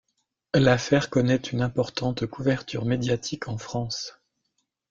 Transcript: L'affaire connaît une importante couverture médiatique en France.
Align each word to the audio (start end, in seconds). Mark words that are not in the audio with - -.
L'affaire 0.55 1.11
connaît 1.11 1.35
une 1.35 1.61
importante 1.61 2.25
couverture 2.25 2.85
médiatique 2.85 3.47
en 3.47 3.59
France. 3.59 4.19